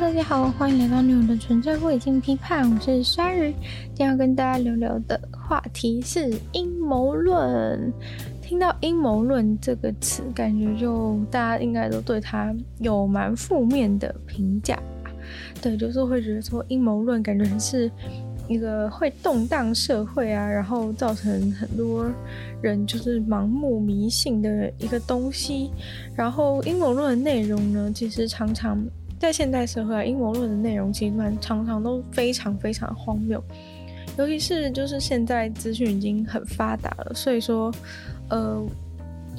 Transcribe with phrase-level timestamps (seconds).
[0.00, 3.54] 大家好，欢迎来到女友的纯粹不已经批判，我是鲨鱼。
[3.88, 7.92] 今天要跟大家聊聊的话题是阴谋论。
[8.40, 14.74] 听到阴谋论这个词，感觉就大家应该都对它有蛮负面的评价
[15.04, 15.10] 吧？
[15.60, 17.88] 对，就是会觉得说阴谋论感觉是
[18.48, 22.10] 一个会动荡社会啊，然后造成很多
[22.62, 25.70] 人就是盲目迷信的一个东西。
[26.16, 28.82] 然后阴谋论的内容呢，其实常常。
[29.20, 33.40] 在现代社会啊，阴谋论的内容其实蛮常常都非常非常荒谬，
[34.16, 37.70] 尤其是就是现在资讯已经很发达了，所以说，
[38.30, 38.58] 呃，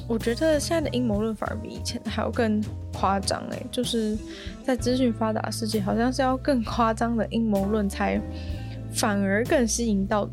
[0.08, 2.64] 我觉得现在的阴谋论反而比以前还要更
[2.94, 4.16] 夸张诶，就是
[4.64, 8.22] 在资讯发达的世界，好像是要更夸张的阴谋论才
[8.94, 10.30] 反而更吸引到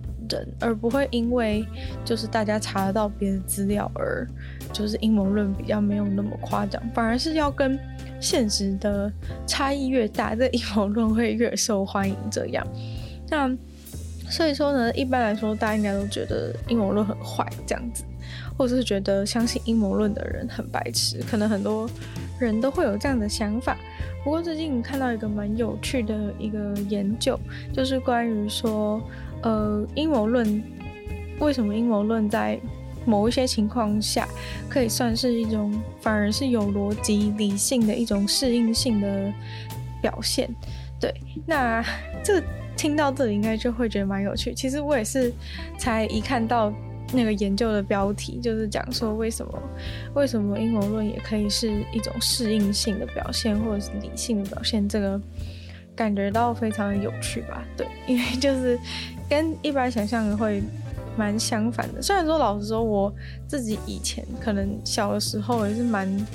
[0.60, 1.64] 而不会因为
[2.04, 4.26] 就是大家查得到别的资料而
[4.72, 7.78] 就是阴谋论比较没有那么夸张，反而是要跟。
[8.20, 9.08] 现实的
[9.46, 12.16] 差异越大，这阴谋论会越受欢迎。
[12.32, 12.66] 这样，
[13.30, 13.48] 那
[14.28, 18.02] 所以说呢，一般来说，大家应该都觉得阴谋论很坏，这样子，
[18.56, 21.22] 或者是觉得相信阴谋论的人很白痴。
[21.30, 21.88] 可能很多
[22.40, 23.76] 人都会有这样的想法。
[24.24, 27.38] 不过最近看到一个蛮有趣的一个研究，
[27.72, 29.00] 就是关于说，
[29.42, 30.62] 呃，阴谋论
[31.38, 32.58] 为什么阴谋论在
[33.04, 34.28] 某一些情况下，
[34.68, 39.32] 可以算是一种反而是有逻辑、理性的一种适应性的
[40.02, 40.48] 表现。
[41.00, 41.14] 对，
[41.46, 41.82] 那
[42.22, 42.42] 这
[42.76, 44.52] 听到这里应该就会觉得蛮有趣。
[44.52, 45.32] 其实我也是
[45.78, 46.72] 才一看到
[47.12, 49.62] 那个研究的标题，就是讲说为什么
[50.14, 55.18] 为什么阴谋论也可以是一种适应性的表现，或者是理性的表现，这个
[55.96, 57.64] 感觉到非常的有趣吧？
[57.76, 58.78] 对，因为就是
[59.28, 60.62] 跟一般想象的会。
[61.16, 63.12] 蛮相反的，虽然说老实说，我
[63.48, 66.26] 自己以前可能小的时候也是蛮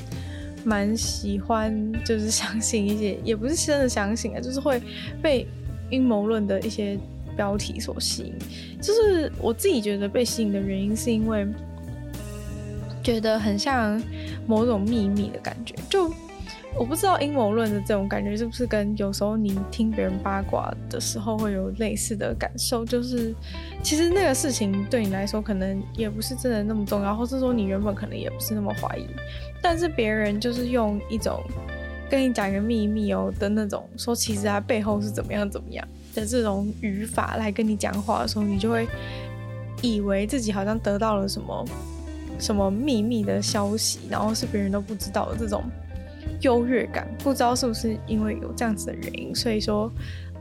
[0.66, 4.82] 蛮喜欢，就是相信一些，也不是真的相信啊，就是会
[5.22, 5.48] 被
[5.90, 7.00] 阴谋论的一些
[7.34, 8.34] 标题所吸引。
[8.82, 11.48] 就是我自己觉得被吸引的原因，是因为
[13.02, 14.04] 觉得很像
[14.46, 16.14] 某种秘密的感觉，就。
[16.76, 23.34] 我不知道阴谋论的这种感觉是不是跟有时候你听别人八卦的时候会有类似的感受，就是
[23.84, 29.06] 其实那个事情对你来说可能也不是真的那么重要，或是说你原本可能也不是那么怀疑，
[29.62, 31.44] 但是别人就是用一种
[32.10, 38.88] 跟你讲一个秘密哦的那种，说其实他背后是怎么样怎么样的这种语法来跟你讲话的时候，你就会
[39.82, 41.66] 以为自己好像得到了什么
[42.40, 45.64] 什么秘密的消息，然后是别人都不知道的这种。
[46.44, 49.92] 优越感，不知道是不是因为有这样子的原因，所以说，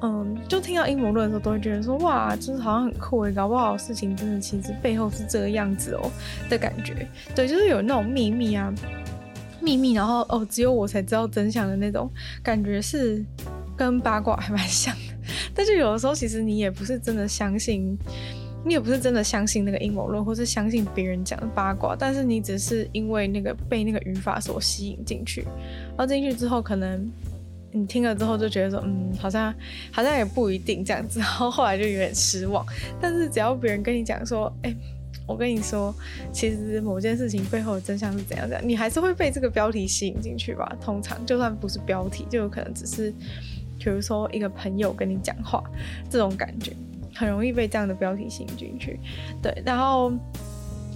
[0.02, 6.10] 嗯，就听到阴谋论的时候，都会觉得说，哇，就是好像很酷诶，搞不好事情真的其实背后是这个样子哦
[6.50, 7.08] 的感觉。
[7.34, 8.72] 对，就是有那种秘密啊，
[9.60, 12.10] 秘密，然后哦，只有我才知道真相的那种
[12.42, 13.24] 感觉，是
[13.76, 15.14] 跟八卦还蛮像的。
[15.54, 17.96] 但是有的时候，其实你也不是真的相信。
[18.64, 25.42] 你也不是真的相信那个阴谋论，或是相信别人讲的八卦，但是你只是因为那个被那个语法所吸引进去，
[25.96, 27.10] 然后进去之后，可能
[27.72, 29.52] 你听了之后就觉得说，嗯，好像
[29.90, 32.64] 好像也不一定这样子，然后后来就有点失望。
[33.00, 34.72] 但是只要别人跟你讲说，哎、
[35.26, 35.92] 我跟你说，
[36.32, 40.70] 其实某件事情背后的真相是怎样怎样，你还是会被这个标题吸引进去吧？
[40.80, 43.12] 通常就算不是标题，就有可能只是，
[43.78, 45.64] 比如说一个朋友跟你讲话
[46.08, 46.72] 这种感觉。
[47.14, 48.98] 很容易被这样的标题吸引进去，
[49.42, 50.10] 对，然后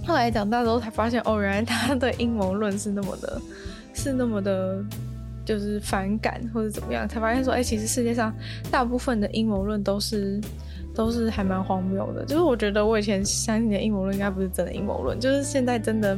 [0.05, 3.41] 后来长大之后才发现，哦，原来他对阴谋论是那么的，
[3.93, 4.83] 是那么的，
[5.45, 8.33] 就是反感或者怎么样，才发现说，哎，其实世界上
[8.71, 10.41] 大部分的阴谋论都是
[10.95, 12.25] 都是还蛮荒谬的。
[12.25, 16.17] 就是我觉得我以前相信的阴谋论应该不是真的阴谋论，就是现在真的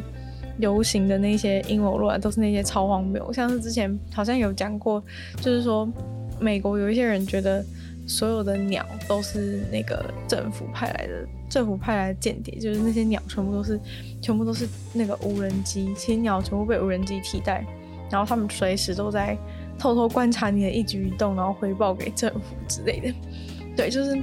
[0.57, 5.03] 流行的那些阴谋论都是那些超荒谬，像是之前好像有讲过，
[5.41, 5.91] 就是说
[6.39, 7.65] 美国有一些人觉得。
[8.09, 13.79] 所有的鸟都是那个政府派来的，政府派来的间谍，就是那些鸟全部都是，
[14.19, 17.63] 全部都是那个无人机，其实鸟全部被无人机替代，
[18.09, 19.37] 然后他们随时都在
[19.77, 23.13] 偷偷观察你的一举一动，然后回报给政府之类的。
[23.77, 24.15] 对，就是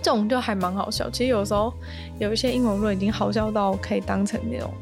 [0.00, 1.10] 这种就还蛮好笑。
[1.10, 1.70] 其实有时候
[2.18, 4.72] 有一些阴谋论已经好笑到可以当成那种，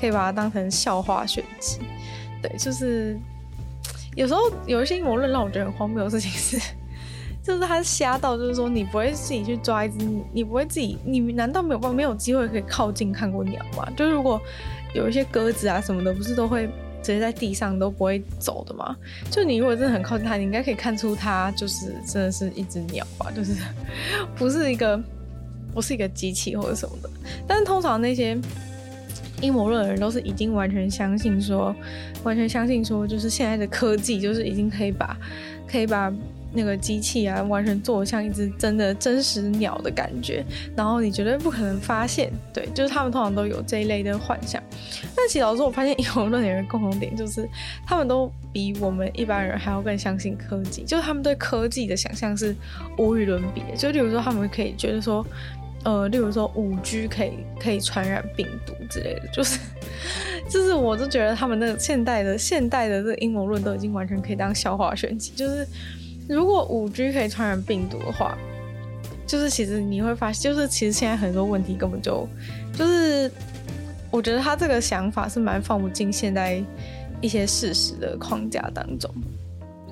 [0.00, 1.80] 可以把它当成笑话选集。
[2.40, 3.18] 对，就是
[4.14, 6.76] 有时候有一些阴谋论让我觉得很荒谬的事情是。
[7.46, 13.88] 就是他瞎到，就是说你不会自己去抓一只，你不会自己，你难道没有办没有机会可以靠近看过鸟吗？
[13.96, 14.40] 就是如果
[14.92, 16.66] 有一些鸽子啊什么的，不是都会
[17.04, 18.96] 直接在地上都不会走的吗？
[19.30, 23.54] 就你如果真的很靠近它，你应该可以看出它就是真的是一只鸟吧，就是
[24.34, 25.00] 不是一个
[25.72, 27.08] 不是一个机器或者什么的。
[27.46, 28.36] 但是通常那些
[29.40, 31.72] 阴谋论的人都是已经完全相信说，
[32.24, 35.16] 完全相信说，就是现在的科技就是已经可以把，
[35.68, 36.12] 可以把
[36.56, 40.44] 那个机器啊，完全做像一只真的真实鸟的感觉，
[40.74, 44.62] 然后你绝对不可能发现，对，就是他们通常都有这一类的幻想。
[45.14, 47.48] 但其实老实说，我发现阴谋论的人共同点就是，
[47.86, 52.56] 他们都比我们一般人还要更相信科技，就是他们对科技的想象是
[52.98, 53.76] 无与伦比的。
[53.76, 55.24] 就例如说，他们可以觉得说。
[55.84, 59.60] 呃，例如说五 G 可以可以传染病毒之类的，就是
[60.50, 65.30] 就是，我就觉得他们那个现代的现代的这个阴谋论都已经完全可以当笑话选集。
[65.36, 65.64] 就是
[66.28, 68.36] 如果五 G 可以传染病毒的话，
[69.26, 72.28] 就是其实你会发现，就是其实现在很多问题根本就
[72.72, 73.30] 就是，
[74.10, 76.62] 我觉得他这个想法是蛮放不进现在
[77.20, 79.10] 一些事实的框架当中。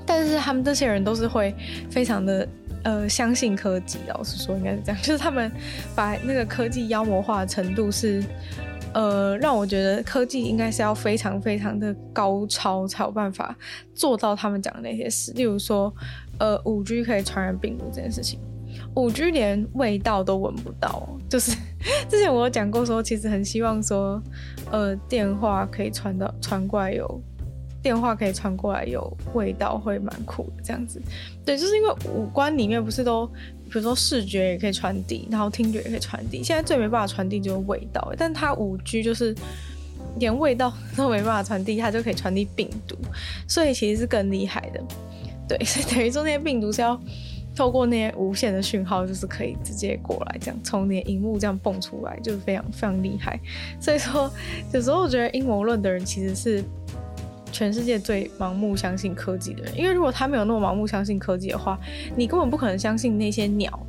[0.07, 1.55] 但是他们这些人都是会
[1.91, 2.47] 非常的。
[2.85, 5.51] 呃，相信科技，老实说应该是这样，就是他们
[5.95, 8.23] 把那个科技妖魔化的程度是，
[8.93, 13.57] 呃，让我觉得科技应该是要非常非常的高超才有办法
[13.95, 15.33] 做到他们讲的那些事。
[15.33, 15.91] 例如说，
[16.39, 18.39] 呃，五 G 可以传染病毒这件事情，
[18.95, 21.53] 五 G 连味道都闻不到，就是
[22.09, 24.23] 之前我有讲过说，其实很希望说，
[24.71, 27.23] 呃，电话可以传到传过来有。
[27.83, 30.99] 电话可以传过来有味道，会蛮酷的这样子。
[31.45, 36.43] 对，就是因为五官里面不是都，比如说视觉也可以传递，然后听觉也可以传递。
[36.43, 39.35] 现在最没办法传递就是味道，但它五 G 就是
[40.19, 42.97] 连味道 都没办法传递，它就可以传递病毒，
[43.47, 44.83] 所以其实是更厉害的。
[45.49, 47.01] 对， 所以等于说那些病毒是要
[47.55, 53.39] 透过那些无线的讯号，就是可以直接过来，这样从你的荧幕这样蹦出来，就是非常非常厉害。
[53.81, 54.31] 所以说，
[54.73, 56.65] 有时候我觉得阴谋论的人其实是。
[57.53, 61.79] 全世界最盲目相信科技的人，因为如果他没有那么盲目相信科技的话，
[62.17, 63.87] 你根本不可能相信那些鸟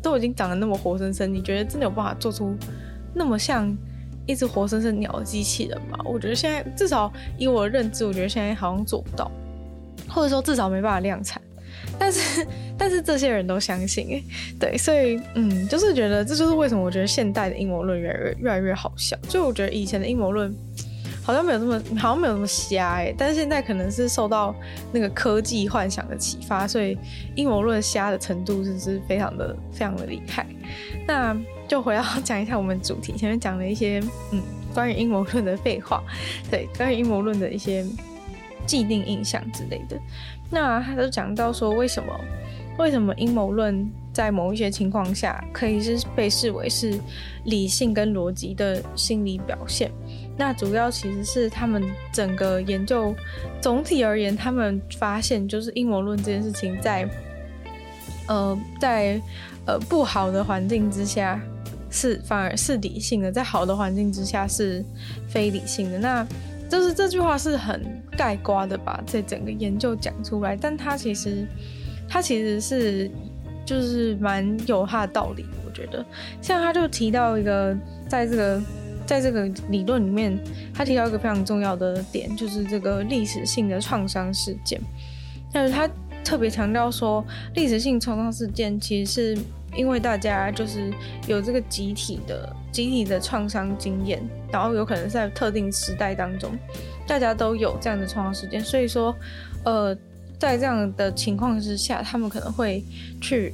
[0.00, 2.54] 都已经长得那么活生生，你觉得真的有办法做出
[3.12, 3.76] 那么像
[4.26, 5.98] 一只活生生鸟的机器人吗？
[6.04, 9.28] 我觉得现在至少以我的认知，我觉得现在好像做不到，
[10.10, 11.40] 或者说至少没办法量产。
[11.98, 12.46] 但是，
[12.76, 14.22] 但是这些人都相信，
[14.58, 19.16] 对，所以，嗯，就是觉得这就是为什么我觉得现代的阴谋论越来越越来越好笑。
[19.28, 20.54] 就我觉得以前的阴谋论。
[21.22, 24.54] 好像没有这么，好像没有那么瞎哎、但是现在可能是受到
[24.90, 26.96] 那个科技幻想的启发，所以
[27.36, 30.44] 阴谋论瞎的程度是是非常的非常的厉害。
[31.06, 31.36] 那
[31.68, 34.02] 就回到讲一下我们主题，前面讲了一些
[34.32, 34.42] 嗯
[34.74, 36.02] 关于阴谋论的废话，
[36.50, 37.84] 对，关于阴谋论的一些
[38.70, 39.98] 既定印象之类的。
[40.48, 42.20] 那他就讲到说，为什么
[42.78, 46.96] 为什么阴谋论在某一些情况下可以是被视为是
[47.46, 49.90] 理性跟逻辑的心理表现？
[50.36, 51.82] 那主要其实是他们
[52.12, 53.12] 整个研究，
[53.60, 57.08] 总体而言，他们发现就是阴谋论这件事情在，
[58.28, 59.20] 呃，在
[59.66, 61.42] 呃不好的环境之下
[61.90, 64.84] 是反而是理性的，在好的环境之下是
[65.28, 65.98] 非理性的。
[65.98, 66.24] 那
[66.70, 71.46] 就是这句话是很概括的把这整个研究讲出来，但它其实
[72.08, 73.10] 它其实是
[73.66, 76.02] 就是蛮有它的道理，我觉得。
[76.40, 77.76] 像他就提到一个
[78.08, 78.62] 在这个。
[79.06, 80.38] 在这个理论里面，
[80.72, 84.80] 他提到一个非常重要的点，就是这个历史性的创伤事件。
[85.52, 85.90] 但是他
[86.22, 87.24] 特别强调说，
[87.56, 89.42] 历史性创伤事件其实是
[89.74, 90.92] 因为大家就是
[91.26, 94.22] 有这个集体的集体的创伤经验，
[94.52, 96.52] 然后有可能在特定时代当中，
[97.06, 99.14] 大家都有这样的创伤事件，所以说，
[99.64, 99.96] 呃，
[100.38, 102.82] 在这样的情况之下，他们可能会
[103.20, 103.52] 去。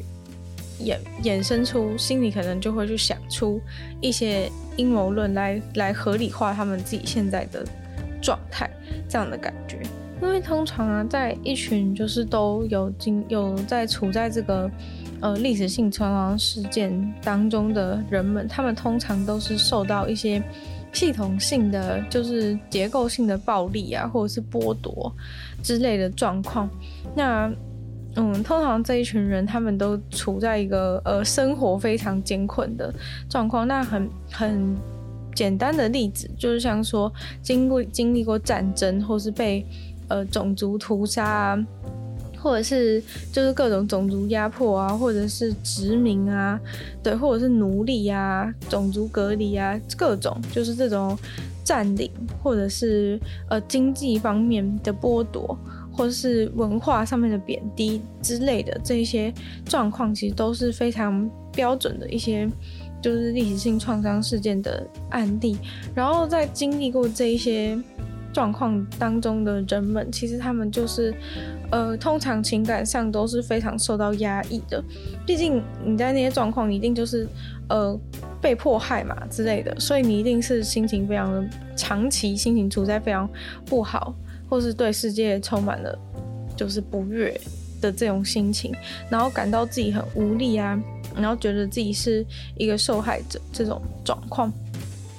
[0.78, 3.58] 衍衍生出心里可能就会去想出
[3.98, 7.64] 一些阴谋论来来合理化他们自己现在的
[8.20, 8.68] 状态，
[9.08, 9.78] 这样的感觉。
[10.20, 14.70] 因为通常啊，在一群就是都有经有在处在这个
[15.20, 20.42] 呃历史性创伤事件当中的人们，他们通常都是受到一些
[20.92, 25.12] 系统性的就是结构性的暴力啊，或者是剥夺
[25.62, 26.68] 之类的状况。
[27.14, 27.52] 那
[28.18, 32.90] 嗯，通常这一群人他们都处在一个呃生活非常艰困的
[33.28, 33.68] 状况。
[33.68, 34.74] 那很很
[35.34, 39.66] 简单的例子，就是像说经过经历过战争，或是被
[40.08, 41.66] 呃种族屠杀啊，
[42.46, 46.60] 或者是就是各种种族压迫啊，或者是殖民啊，
[47.02, 51.18] 对，或者是奴隶啊，种族隔离啊，各种就是这种
[51.64, 52.08] 占领，
[52.40, 53.18] 或者是
[53.50, 55.58] 呃经济方面的剥夺。
[55.98, 59.32] 或者是文化上面的贬低之类的这些
[59.64, 62.46] 状况，其实都是非常标准的一些，
[63.00, 65.56] 就是历史性创伤事件的案例。
[65.94, 67.78] 然后在经历过这一些
[68.36, 71.14] 状况当中的人们，其实他们就是，
[71.70, 74.84] 呃，通常情感上都是非常受到压抑的。
[75.26, 77.26] 毕竟你在那些状况，你一定就是，
[77.70, 77.98] 呃。
[78.38, 81.42] 被迫害嘛之类的，所以你一定是心情非常的
[81.74, 83.28] 长期心情处在非常
[83.64, 84.14] 不好，
[84.48, 85.98] 或是对世界充满了
[86.54, 87.34] 就是不悦
[87.80, 88.72] 的这种心情，
[89.08, 90.80] 然后感到自己很无力啊，
[91.16, 92.24] 然后觉得自己是
[92.56, 94.52] 一个受害者这种状况。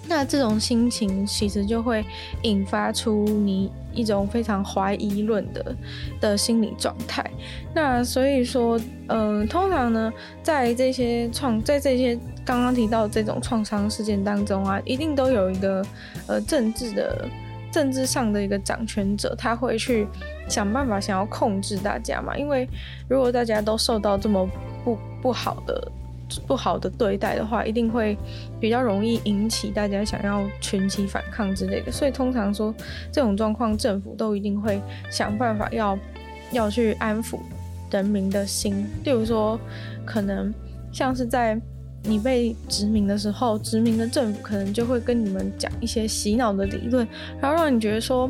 [0.09, 2.05] 那这种心情其实就会
[2.43, 5.75] 引发出你一种非常怀疑论的
[6.21, 7.29] 的心理状态。
[7.73, 10.11] 那所以说，嗯、呃，通常呢，
[10.41, 15.85] 在这些创，在这些刚刚提到这种创伤事件当中啊，一定都有一个
[16.27, 17.27] 呃政治的
[17.71, 20.07] 政治上的一个掌权者，他会去
[20.47, 22.37] 想办法想要控制大家嘛。
[22.37, 22.67] 因为
[23.09, 24.49] 如果大家都受到这么
[24.85, 25.91] 不不好的。
[26.45, 28.17] 不好的对待的话，一定会
[28.59, 31.91] 比较容易引起大家想要群起反抗之类的。
[31.91, 32.73] 所以通常说
[33.11, 35.97] 这种状况，政府都一定会想办法要
[36.51, 37.39] 要去安抚
[37.91, 38.85] 人民的心。
[39.03, 39.59] 例如说，
[40.05, 40.53] 可能
[40.91, 41.59] 像是在
[42.03, 47.07] 你被殖民的时候，殖民的政府可能就会跟你们讲一些洗脑的理论，
[47.41, 48.29] 然后让你觉得说，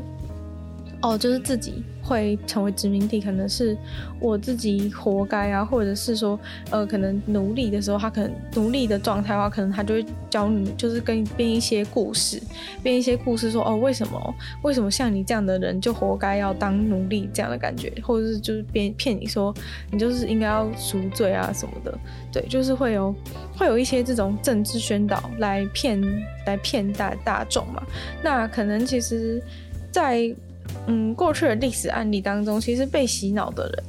[1.02, 1.84] 哦，就是自己。
[2.08, 3.78] 会成为殖民地，可能是
[4.20, 12.42] 我自己活该啊，或者是说，呃，可能奴隶的时候，他可能奴隶的状态的话，可能他就会教你，就是跟编一些故事，
[12.82, 19.54] 编一些故事说，哦，为什么，为什么像你这样的人就活该要当奴隶这样的感觉，或者是就是编骗你说，
[19.92, 21.98] 你就是应该要赎罪啊什么的，
[22.32, 23.14] 对，就是会有
[23.58, 26.02] 会有一些这种政治宣导来骗
[26.46, 27.84] 来骗大大众嘛，
[28.24, 29.42] 那可能其实，
[29.92, 30.34] 在
[30.88, 33.84] 嗯，过去的历史案例当中，其实被洗脑的人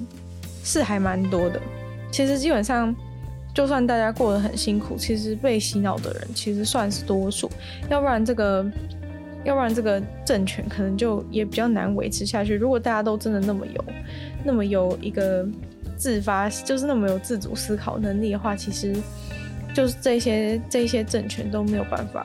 [0.64, 1.60] 是还蛮多的。
[2.10, 2.92] 其实基本上，
[3.54, 7.50] 就算大家过得很辛苦，其实被洗脑的人其实算是多数。
[7.88, 8.66] 要不然这个，
[9.44, 12.56] 要不然这个政权可能就也比较难维持下去。
[12.56, 13.84] 如果大家都真的那么有，
[14.44, 15.46] 那么有一个
[15.96, 18.96] 自发，就是那么有自主思考能力的话，其实
[19.72, 22.24] 就是这些这些政权都没有办法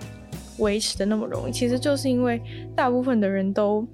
[0.57, 1.51] 维持的那么容易。
[1.51, 2.41] 其实就是因为
[2.75, 3.87] 大部分的人都。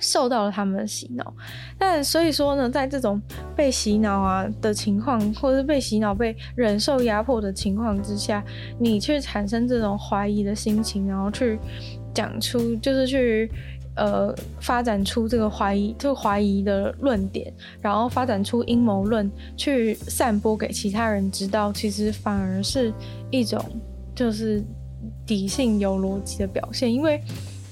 [0.00, 1.34] 受到了他们的洗脑，
[1.78, 3.20] 但所以说呢，在这种
[3.56, 8.44] 被洗脑啊的情况，或者是被洗脑、被忍受压迫的情况之下，
[8.78, 11.58] 你去产生这种怀疑的心情，然后去
[12.12, 13.50] 讲出，就是去
[13.96, 22.92] 呃发展出这个怀疑、这个怀疑的论点，然后发展出阴谋论，去散播给其他人知道，其实反而是
[23.30, 23.64] 一种
[24.14, 24.62] 就是
[25.28, 27.20] 理性有逻辑的表现，因为。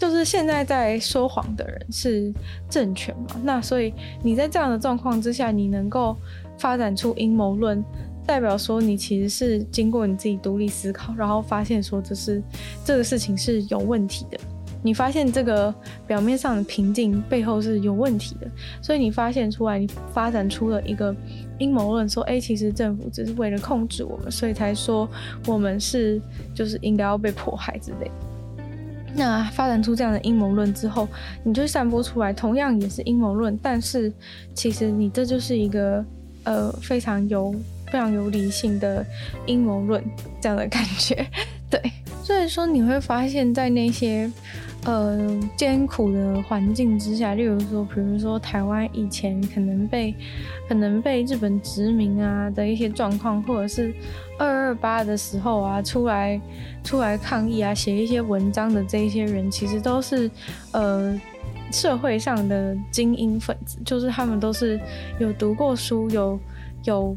[0.02, 2.34] 就是现在在说谎的人是
[2.68, 6.16] 政权嘛，那所以你在这样的状况之下，你能够
[6.58, 7.80] 发展出阴谋论，
[8.26, 12.42] 代表说你其实是经过你自己独立思考，然后发现说这是
[12.84, 14.36] 这个事情是有问题的。
[14.82, 15.72] 你发现这个
[16.04, 18.48] 表面上的平静背后是有问题的，
[18.82, 21.14] 所以你发现出来，你发展出了一个
[21.60, 25.08] 阴谋论，说，哎，其实政府只是为了控制我们，所以才说
[25.46, 26.20] 我们是
[26.52, 28.31] 就是应该要被迫害之类的。
[29.14, 31.08] 那发展出这样的阴谋论之后，
[31.44, 34.12] 你就散播出来，同样也是阴谋论，但是
[34.54, 36.04] 其实你这就是一个
[36.44, 37.54] 呃非常有
[37.86, 39.04] 非常有理性的
[39.46, 40.02] 阴谋论
[40.40, 41.26] 这样的感觉，
[41.70, 41.80] 对，
[42.22, 44.30] 所以说你会发现在那些。
[44.84, 50.12] 呃，艰苦的环境之下，例如说，比如说台湾以前可能被
[50.68, 53.94] 可能被日本殖民啊的一些状况，或者是
[54.44, 56.40] 二二八的时候啊，出来
[56.82, 60.30] 出来抗议啊，写一些文章的这一些人，其实都是
[60.72, 61.20] 呃
[61.70, 64.80] 社会上的精英分子，就是他们都是
[65.18, 66.38] 有读过书，有
[66.84, 67.16] 有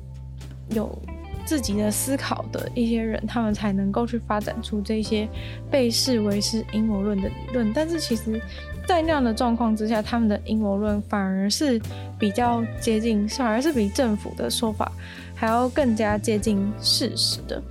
[0.70, 0.76] 有。
[0.76, 1.00] 有
[1.46, 5.30] 自己的思考的一些人，他们才能够去发展出这些
[5.70, 7.72] 被视为是阴谋论的理论。
[7.72, 8.42] 但是其实，
[8.88, 11.80] 在那样的状况之下，他们的阴谋论反而是
[12.18, 14.92] 比较接近，反而是比政府的说法
[15.36, 17.62] 还要更加接近事实的。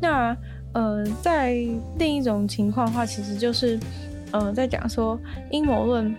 [0.00, 0.36] 那
[0.72, 1.54] 呃，在
[1.98, 3.78] 另一种情况的话，其实就是
[4.30, 5.18] 呃，在讲说
[5.50, 6.14] 阴谋论。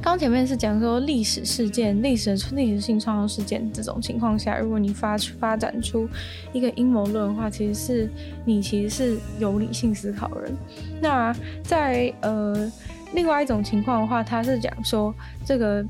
[0.00, 6.08] 刚前面是讲说历史事件、历史历史性创造事件这种情况下，如果你发发展出
[6.52, 8.10] 一个阴谋论的话，其实是
[8.44, 10.56] 你其实是有理性思考人。
[11.00, 12.72] 那在呃
[13.12, 15.12] 另外一种情况的话，他是讲说
[15.44, 15.84] 这个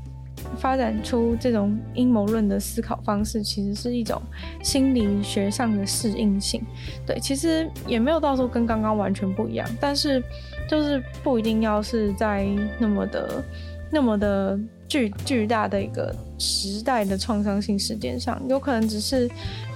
[0.57, 4.21] 发展出这种阴谋论的思考方式，其实是一种
[4.63, 6.61] 心理学上的适应性。
[7.05, 10.23] 对，其实也没有到时候跟刚刚完全不一样，但是
[10.69, 12.47] 就是不一定要是在
[12.79, 13.43] 那么的。
[13.91, 14.55] 那么的
[14.87, 19.27] 巨巨大的一个时代的创伤性事件上，有可能只是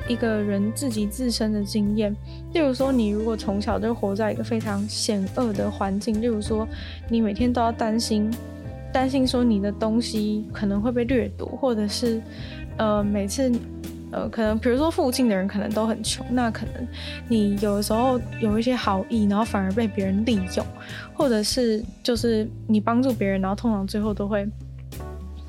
[0.07, 2.15] 一个人自己自身的经验。
[2.53, 6.67] 例如说，你如果从小就活在一个非常险恶的环境，例如说，
[7.09, 8.31] 你每天都要担心，
[8.93, 12.21] 担心说你的东西可能会被掠夺，或者是，
[12.77, 13.51] 呃，每次
[14.11, 16.87] 呃，可能比如说附近的人可能都很穷，那可能
[17.27, 20.65] 你有的时候有一些好意，然后反而被别人利用，
[21.13, 24.47] 或者是就是你帮助别人，然后通常最后都会。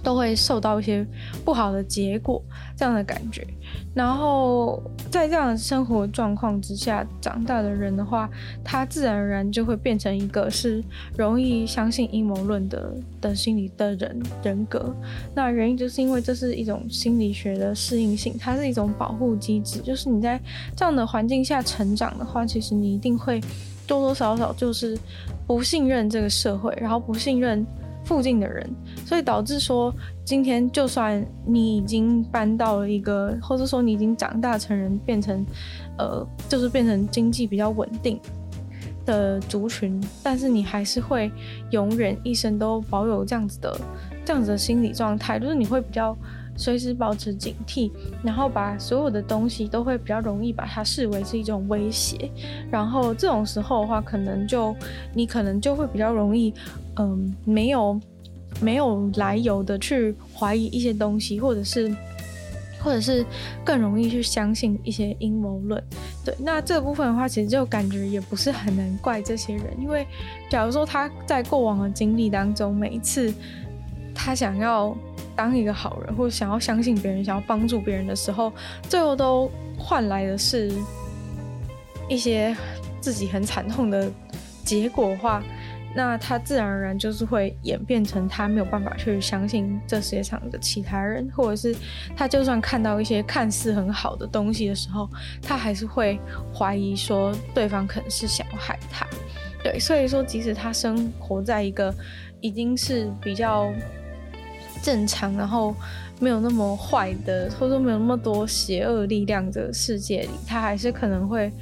[0.05, 1.05] 都会受到一些
[1.45, 2.41] 不好的结果，
[2.77, 3.45] 这样的感觉。
[3.95, 8.29] 然后在这样的生活状况之下长大的人的话，
[8.63, 10.83] 他自然而然就会变成一个是
[11.17, 14.95] 容易相信阴谋论的的心理的人人格。
[15.35, 19.81] 那原因就是因为这是一种心理学的适应性，它是一种保护机制。
[19.81, 20.39] 就是你在
[20.77, 23.41] 这样的环境下成长的话，其实你一定会
[23.87, 24.99] 多多少少就是
[25.47, 27.65] 不信任这个社会，然后不信任。
[28.05, 28.69] 附近的人，
[29.07, 29.93] 所以导致说，
[30.25, 35.45] 今天就算你已经搬到了一个，或者说你已经长大成人，变成，
[35.99, 38.21] 呃，就是变成经济比较稳定
[39.07, 41.33] 的族群，但是你还是会
[41.71, 43.81] 永远一生都保有这样子的
[44.25, 46.17] 这样子的心理状态，就是你会比较。
[46.57, 47.91] 随时保持警惕，
[48.23, 52.31] 然后把所有的东西都会比较容易把它视为是一种威胁，
[52.71, 54.73] 然后这种时候的话，可能就
[55.13, 56.55] 你可能就会比较容易，
[56.97, 58.01] 嗯，没有
[58.61, 61.95] 没有来由的去怀疑一些东西，或者是
[62.83, 63.25] 或者是
[63.65, 65.83] 更容易去相信一些阴谋论。
[66.25, 70.07] 对，那这部分的话，其实就感觉也不是很难怪这些人，因为
[70.51, 73.33] 假如说他在过往的经历当中，每一次
[74.15, 74.97] 他想要。
[75.37, 78.53] 当一个好人，或者想要相信别人，想要帮助别人的时候，
[78.89, 80.73] 最后都换来的是
[82.09, 82.57] 一些
[83.01, 84.09] 自己很惨痛的
[84.65, 85.43] 结果的话，
[85.95, 91.77] 那他自然而然就是会演变成他没有办法去相信这世界上的其他人，或者是
[92.17, 95.09] 他就算看到一些看似很好的东西的时候，
[95.41, 96.19] 他还是会
[96.53, 99.07] 怀疑说对方可能是想要害他。
[99.63, 101.95] 对，所以说即使他生活在一个
[102.41, 103.73] 已经是比较。
[104.83, 105.75] 正常，然后
[106.21, 111.53] 没有那么坏的，或者说没有那么多邪恶力量的世界里，他还是可能会，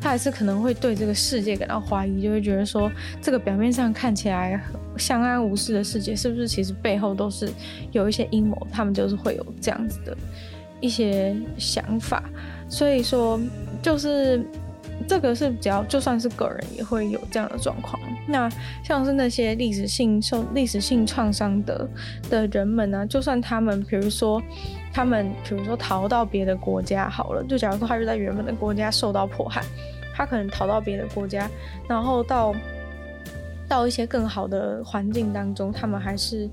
[0.00, 2.90] 他还是可能会对这个世界感到怀疑，就会觉得说，
[3.20, 4.62] 这个表面上看起来
[4.96, 7.50] 相安无事的世界，是不是其实背后都是
[7.90, 8.66] 有一些阴谋？
[8.70, 10.16] 他们就是会有这样子的
[10.80, 12.22] 一些想法，
[12.68, 13.40] 所以说
[13.80, 14.44] 就是。
[15.02, 18.00] 这个是比较就算是个人也会有这样的状况。
[18.26, 18.48] 那
[18.82, 21.88] 像是那些历史性受历史性创伤的
[22.30, 24.40] 的人们呢、就算他们比如说
[24.92, 29.62] 他们比如说逃到别的国家好了，就假如说他是在原本的国家受到迫害，
[30.14, 31.50] 他可能逃到别的国家，
[31.88, 32.54] 然后到
[33.68, 36.48] 到一些更好的环境当中，他们还是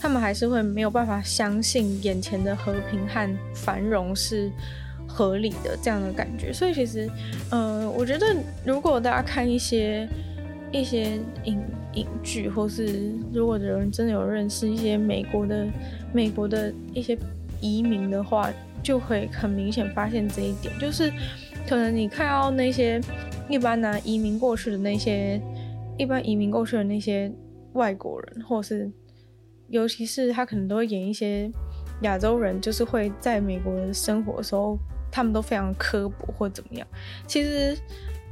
[0.00, 4.50] 他们还是会没有办法相信眼前的和平和繁荣是。
[5.06, 7.08] 合理的这样的感觉，所以其实，
[7.50, 8.26] 呃，我觉得
[8.64, 10.08] 如果大家看一些
[10.70, 11.60] 一些影
[11.94, 15.66] 影剧，或是如果有人真的有认识一些美国的
[16.12, 17.16] 美国的一些
[17.60, 18.50] 移民的话，
[18.82, 21.12] 就会很明显发现这一点，就是
[21.68, 23.00] 可能你看到那些
[23.48, 25.40] 一般呢、移民过去的那些
[25.98, 27.30] 一般移民过去的那些
[27.74, 28.90] 外国人，或是
[29.68, 31.50] 尤其是他可能都会演一些
[32.02, 34.78] 亚洲人，就是会在美国的生活的时候。
[35.14, 36.88] 他们都非常刻薄或怎么样，
[37.26, 37.76] 其实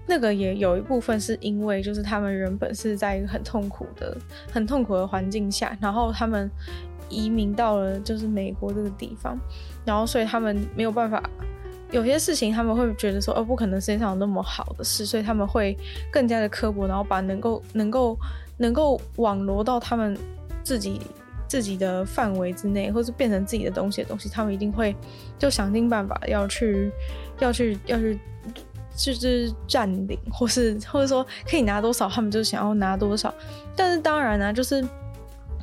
[0.06, 4.16] 那个也有一部分是因为，就是他们原本是在一个很痛苦的、
[4.50, 6.50] 很痛苦的环境下，然后他们
[7.10, 9.38] 移民到了就是美国这个地方，
[9.84, 11.22] 然后所以他们没有办法，
[11.90, 15.76] 有些事情他们会觉得说，哦，不可能世界上有那么好的事，所以他们会
[16.10, 18.18] 更加的刻薄，然后把能够、能够、
[18.56, 20.16] 能够网罗到他们
[20.64, 20.98] 自己。
[21.50, 24.94] 自己的范围之内，或是变成自己的东西的东西，他们一定会
[25.36, 26.88] 就想尽办法要去，
[27.40, 28.16] 要去，要去，
[28.94, 33.34] 就是占领，或是或者说可以拿多少，他们就想要拿多少。
[33.74, 34.80] 但是当然呢、就是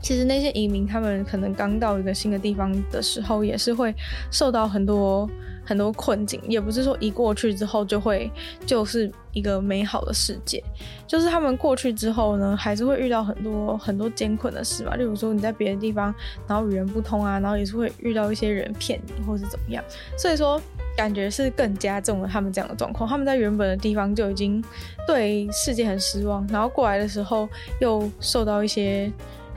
[0.01, 3.93] 其实那些移民，他们可能刚到一个新的地方的时候，也是会
[4.31, 5.29] 受到很多。
[5.67, 8.31] 很多困境，也不是说一过去之后就会
[8.65, 10.63] 就是一个美好的世界，
[11.05, 14.95] 就是他们过去之后呢，还是会遇到很多很多艰困的事吧。
[14.95, 16.15] 例如说你在别的地方，
[16.47, 19.83] 然后语言不通啊，然后也是会遇到一些人骗你，或是怎么样。
[20.17, 20.57] 所以说，
[20.95, 23.09] 感觉是更加重了他们这样的状况。
[23.09, 24.63] 他们在原本的地方就已经
[25.05, 27.45] 对世界很失望，然后过来的时候
[27.81, 29.11] 又受到一些，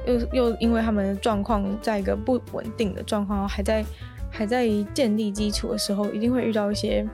[0.06, 3.84] 又又因为他们的状况在一个不稳定的状况，还在。
[4.32, 7.04] 还在建立基础的时候，一定会遇到一些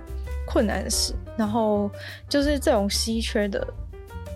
[0.47, 1.15] 困难的事。
[1.35, 1.91] 然后
[2.29, 3.67] 就是这种稀缺的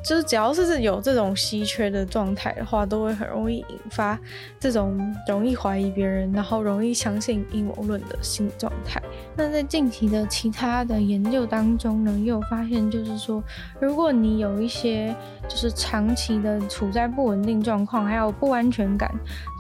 [0.03, 4.19] 就是只要是有这种稀缺的状态的话，都会很容易引发
[4.59, 9.01] 这种容易怀疑别人，然后容易相信阴谋论的心理状态。
[9.37, 13.43] 那在近期的其他的研究当中呢，也有发现，就是说，
[13.81, 15.15] 如果你有一些
[15.49, 19.11] 就是长期的处在不稳定状况，还有不安全感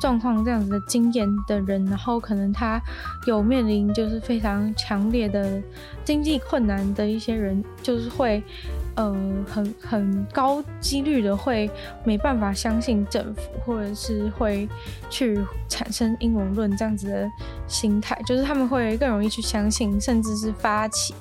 [0.00, 2.80] 状况这样子的经验的人，然后可能他
[3.26, 5.62] 有面临就是非常强烈的
[6.10, 8.42] 经济困难的一些人，就是会。
[8.96, 11.70] 呃，很很高几率的会
[12.04, 14.68] 没办法相信政府，或者是会
[15.08, 17.30] 去产生阴谋论这样子的
[17.68, 21.14] 心态，就是他们会更容易去相信，甚至是发起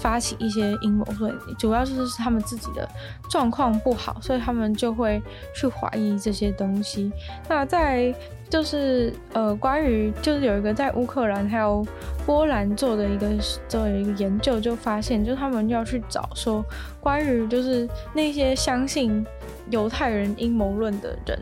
[0.00, 1.36] 发起一些阴谋论。
[1.58, 2.88] 主要就是他们自己的
[3.28, 5.22] 状况不好，所以他们就会
[5.54, 7.10] 去怀疑这些东西。
[7.48, 8.14] 那在
[8.48, 11.86] 就是呃，关于就是有一个在乌克兰还有
[12.26, 13.28] 波兰做的一个
[13.68, 16.64] 做的一个研究，就发现，就他们要去找说，
[17.00, 19.24] 关于就是那些相信
[19.70, 21.38] 犹太人阴谋论的人，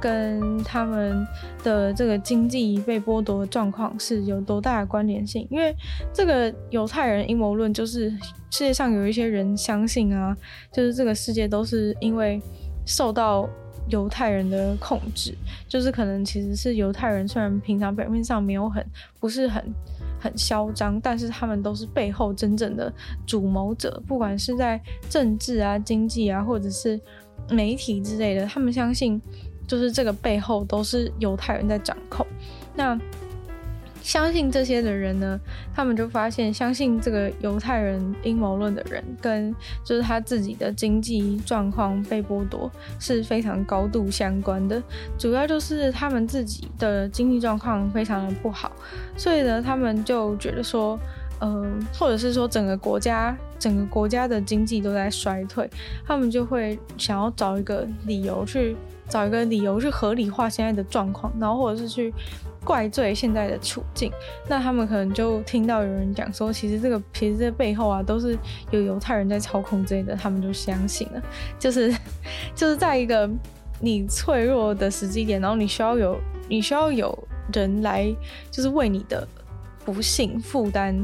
[0.00, 1.26] 跟他们
[1.62, 5.46] 的这个经济被剥夺的状况是有多大的关联性？
[5.50, 5.74] 因为
[6.12, 8.10] 这个犹太人阴谋论就是
[8.50, 10.36] 世界上有一些人相信啊，
[10.72, 12.40] 就是这个世界都是因为
[12.84, 13.48] 受到。
[13.88, 15.32] 犹太人的控制，
[15.68, 18.84] 就是可能其实是犹太人，虽然平常表面上没有很
[19.20, 19.64] 不是很
[20.18, 22.92] 很嚣张，但是他们都是背后真正的
[23.24, 27.00] 主谋者，不管是在政治啊、经济啊，或者是
[27.48, 29.22] 媒体之类的，他们相信
[29.66, 32.26] 就是这个背后都是犹太人在掌控。
[32.74, 32.98] 那
[34.02, 35.40] 相信这些的人呢，
[35.74, 39.52] 他们就发现，相信这个犹太人阴谋论的人，跟
[39.82, 44.80] 就是他自己的经济状况被剥夺是非常高度相关的。
[45.18, 48.70] 主要就是他们自己的经济状况非常的不好，
[49.16, 50.96] 所以呢，他们就觉得说，
[51.40, 55.68] 嗯、或者是说整个国家整个国家的经济都在衰退，
[56.06, 58.76] 他们就会想要找一个理由去
[59.08, 62.12] 找一个理由去合理化现在的状况，然后或者是去。
[62.64, 64.10] 怪罪现在的处境，
[64.48, 68.36] 那他们可能就听到有人讲说，其实这个其实这背后啊都是
[68.72, 71.22] 有犹太人在操控之类的，他们就相信了。
[71.60, 71.94] 就是
[72.56, 73.30] 就是在一个
[73.80, 77.16] 你脆弱的时机点，然后你需要有你需要有
[77.52, 78.12] 人来，
[78.50, 79.24] 就是为你的
[79.84, 81.00] 不幸负担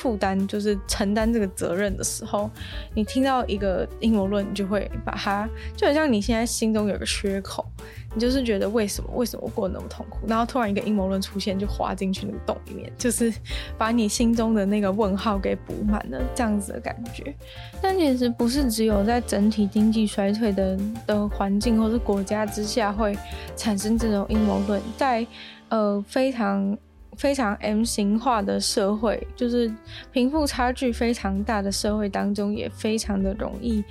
[0.00, 2.50] 负担，就是承担这个责任的时候，
[2.94, 7.66] 你听到一个阴谋论，你就会把它就很像你现在心中有个缺口。
[8.12, 13.32] 你就是觉得为什么为什么我过得那么痛苦，然后突然一个阴谋论出现，就滑进去那个洞里面，就是
[13.78, 17.32] 把你心中的那个问号给补满了，这样子的感觉。
[17.80, 23.16] 但其实不是只有在整体经济衰退的的环境或是国家之下会
[23.54, 25.24] 产生这种阴谋论，在
[25.68, 26.76] 呃非常
[27.20, 29.70] 非常 M 型化的社会，就是
[30.10, 33.84] 贫富差距非常大的社会当中，也非常的容易。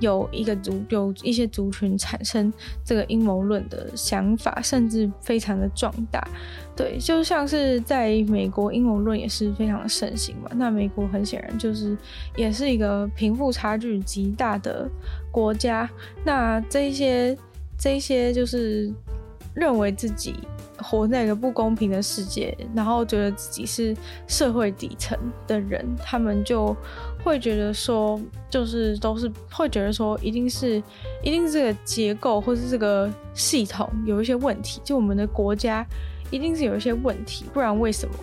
[0.00, 2.52] 有一个族有一些族群产生
[2.84, 6.22] 这个阴谋论的想法，甚至非常的壮大。
[6.76, 10.50] 对，就像是在美国，阴谋论也是非常的盛行嘛。
[10.56, 11.96] 那美国很显然就是
[12.36, 14.86] 也是一个贫富差距极大的
[15.30, 15.88] 国家。
[16.24, 17.34] 那这些
[17.78, 18.92] 这些就是
[19.54, 20.34] 认为自己
[20.78, 26.76] 活在一个不公平的世界，然后觉得自己是社会底层的人，他们就。
[27.24, 30.76] 会觉得说，就是都是会觉得说，一定是，
[31.22, 35.82] 一定是这个结构或是这个系统有一些问题，就我们的国家
[36.30, 38.14] 一定是有一些问题，不然为什么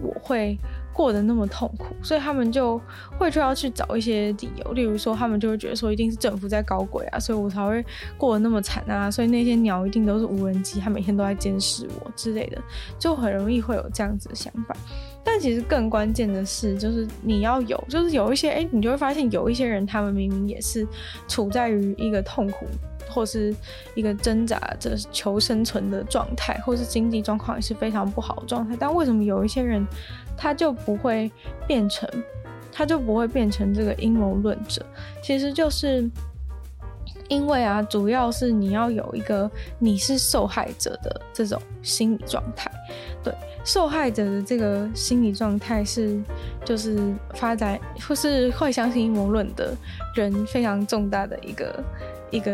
[0.00, 0.56] 我会
[0.94, 1.94] 过得那么痛苦？
[2.02, 2.80] 所以他们就
[3.18, 7.84] 会就要去找一些理由，例如说，他们就会觉得说，一定是政府在搞鬼啊，所以我才会
[8.16, 12.62] 过得那么惨啊，所以那些鸟一定都是无人机，它每天都在监视我之类的，
[12.98, 14.76] 就很容易会有这样子的想法。
[15.26, 20.86] 但其实更关键的是，就是你要有，就是有一些，哎、你就会发现有一些人，他们明明也是
[21.26, 22.66] 处在于一个痛苦
[23.08, 23.54] 或是
[23.94, 28.76] 一个挣扎着求生存的状态，或是经济状况也是非常不好的状态。
[28.78, 29.86] 但为什么有一些人，
[30.36, 31.30] 他就不会
[31.66, 32.08] 变成，
[32.72, 34.84] 他就不会变成这个阴谋论者？
[35.22, 36.08] 其实就是。
[37.28, 42.70] 因为啊，主要是你要有一个你是受害者的这种心理状态，
[43.22, 43.32] 对，
[43.64, 46.20] 受害者的这个心理状态是，
[46.66, 49.74] 就是发展或是会相信阴谋论的
[50.14, 51.84] 人非常重大的一个
[52.30, 52.52] 一个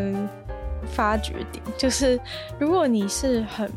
[0.87, 2.19] 发掘点，就是
[2.59, 3.71] 如果你是很。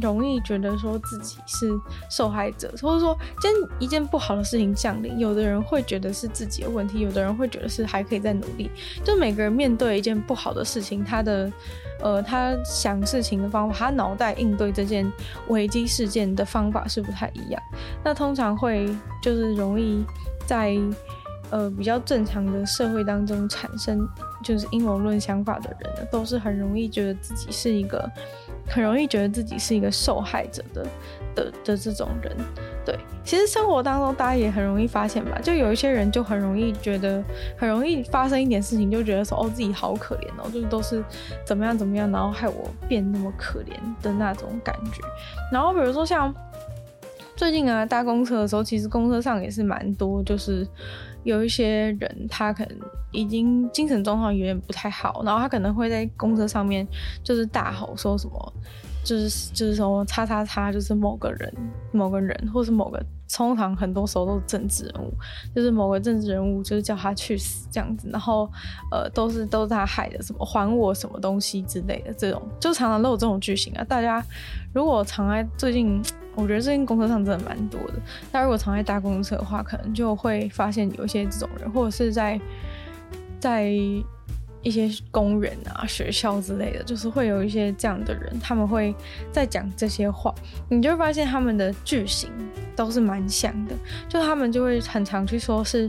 [0.00, 1.68] 容易觉得说自己是
[2.08, 8.70] 受害者，或者说，今天一件不好的事情降临，有的人会觉得是自己的问题，有的人会觉得是还可以再努力。
[9.02, 11.50] 就每个人面对一件不好的事情，他的，
[12.00, 15.10] 呃，他想事情的方法，他脑袋应对这件
[15.48, 17.60] 危机事件的方法是不太一样。
[18.04, 18.88] 那通常会
[19.20, 20.04] 就是容易
[20.46, 20.78] 在，
[21.50, 24.08] 呃，比较正常的社会当中产生
[24.42, 28.10] 就是阴谋论想法的人呢，都是很容易觉得自己是一个，
[28.66, 30.86] 很容易觉得自己是一个受害者的
[31.34, 32.36] 的的这种人。
[32.84, 37.22] 对，其实生活当中大家也很容易发现吧，就有一些人就很容易觉得，
[37.56, 41.04] 很容易发生一点事情，就觉得说哦自己好可怜哦，就是都是
[41.44, 43.72] 怎么样怎么样，然后害我变那么可怜
[44.02, 45.02] 的那种感觉。
[45.52, 46.34] 然后比如说像
[47.36, 50.66] 最近啊搭公车的时候，其实公车上也是蛮多，就是
[51.24, 52.76] 有一些人他可能
[53.12, 56.86] 已经精神状况有点不太好，然后他可能会在公车上面
[57.22, 58.52] 就是大吼说什么。
[59.04, 61.54] 就是就是说，叉叉叉，就是某个人、
[61.92, 63.02] 某个人，或是某个，
[63.32, 65.10] 通常很多时候都是政治人物，
[65.54, 68.50] 就是某个政治人物，就是叫他去死这样子，然后
[68.90, 73.84] 呃，都是都是他害的，什么还我什么东西之类的，这种就常常都有这种剧情啊。
[73.84, 74.22] 大家
[74.74, 76.02] 如果常在最近，
[76.38, 77.94] 我觉得最近公车上真的蛮多的，
[78.32, 82.40] 那如果常在搭公车的话，可能就会发现有一些这种人，或者是在
[83.40, 83.72] 在。
[84.60, 88.92] 一些公园啊、学校之类的，就是会有一些这样的人，他们会
[89.30, 90.34] 在讲这些话，
[90.68, 92.28] 你就会发现他们的句型
[92.74, 93.74] 都是蛮像的，
[94.08, 95.88] 就他们就会很常去说是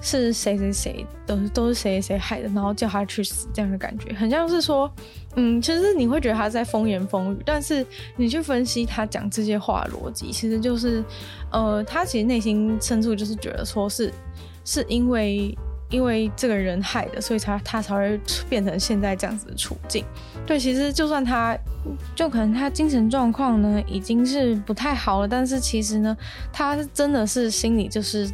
[0.00, 4.90] 是谁谁谁都都是谁谁害的，然后叫他去死这样的感觉，很像是说，
[5.36, 7.84] 嗯，其实你会觉得他在风言风语，但是
[8.16, 11.04] 你去分析他讲这些话逻辑，其实就是，
[11.50, 14.12] 呃，他其实内心深处就是觉得说是
[14.64, 15.56] 是因为。
[15.92, 20.04] 因为这个人害的，所以他他才会变成现在这样子的处境。
[20.46, 21.58] 对，其实就算他，
[22.14, 26.16] 就可能他精神状况呢已经是不太好了，但是其实呢，
[26.52, 28.30] 他真的是心里就是。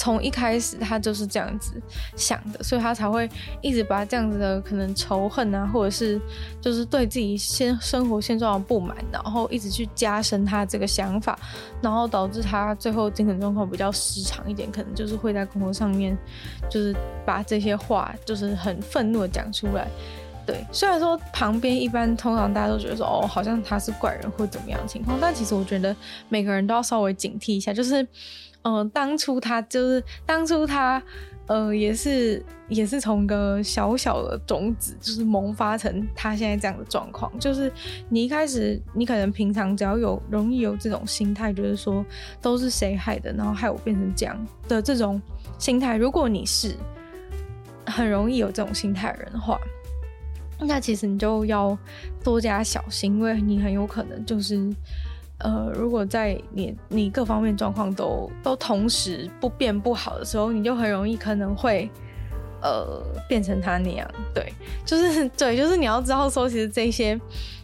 [0.00, 1.74] 从一开始他就是这样子
[2.16, 3.28] 想的，所以他才会
[3.60, 6.18] 一直把这样子的可能仇恨啊，或者是
[6.58, 11.38] 就是对自己现生活现状的不满，然后一直去加深他这个想法，
[11.82, 16.16] 然后导致他最后精神状况比较失常一点，可能就是会在工作上面
[16.70, 19.86] 就是把这些话就是很愤怒的讲出来。
[20.46, 25.94] 对，虽然说旁边一般通常大家都觉得说哦，好像他是怪人或怎么样情况，但其实我觉得
[26.30, 28.08] 每个人都要稍微警惕一下，就是。
[28.62, 31.02] 嗯、呃，当初他就是当初他，
[31.46, 37.32] 呃，也是也是从个小小的种子，就是萌发成他现在这样的状况。
[37.38, 37.72] 就是
[38.08, 42.04] 你一开始，你可能平常只要有容易有这种心态，就是说
[42.42, 45.20] 都是谁害的，然后害我变成这样的这种
[45.58, 45.96] 心态。
[45.96, 46.76] 如果你是
[47.86, 49.58] 很容易有这种心态的人的话，
[50.60, 51.76] 那其实你就要
[52.22, 54.70] 多加小心，因为你很有可能就是。
[55.40, 61.90] 呃，如果在你你各方面状况都都同时不变不好的时候，你就很容易可能会
[62.62, 64.08] 呃变成他那样。
[64.34, 64.52] 对，
[64.84, 67.18] 就是 对，就是你要知道说，其实这些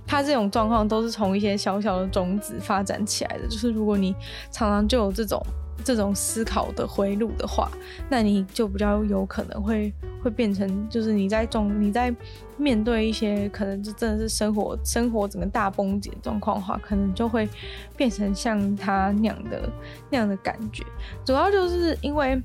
[0.07, 3.47] 他这种状况都是从一些小小的种子发展起来的。
[3.47, 4.15] 就是如果你
[4.51, 5.41] 常常就有这种。
[5.85, 7.71] 这种思考的回路的话，
[8.09, 12.15] 那你就比较有可能会会变成，就是你在中你在
[12.57, 17.49] 面对一些可能就真的是生活生活整个大崩解状况的话，可能就会
[17.97, 19.71] 变成像他那样的
[20.11, 20.85] 那样的感觉。
[21.25, 22.41] 主要就是因为